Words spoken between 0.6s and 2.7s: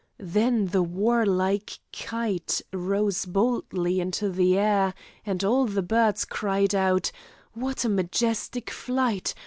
the warlike kite